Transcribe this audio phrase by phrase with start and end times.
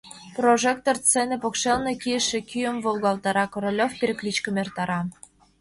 [0.37, 4.99] Прожектор сцене покшелне кийыше кӱым волгалтара, Королёв перекличкым эртара.